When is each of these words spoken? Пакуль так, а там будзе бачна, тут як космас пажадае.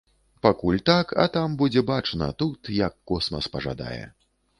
Пакуль 0.43 0.79
так, 0.89 1.11
а 1.23 1.25
там 1.35 1.57
будзе 1.59 1.83
бачна, 1.89 2.29
тут 2.39 2.71
як 2.79 2.97
космас 3.13 3.51
пажадае. 3.57 4.01